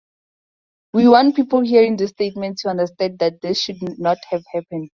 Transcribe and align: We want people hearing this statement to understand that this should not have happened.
We 0.95 1.07
want 1.07 1.35
people 1.35 1.61
hearing 1.61 1.95
this 1.95 2.09
statement 2.09 2.57
to 2.63 2.69
understand 2.69 3.19
that 3.19 3.39
this 3.41 3.61
should 3.61 3.99
not 3.99 4.17
have 4.31 4.43
happened. 4.51 4.89